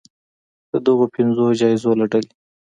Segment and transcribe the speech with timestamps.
[0.71, 2.31] د دغو پنځو جایزو له ډلې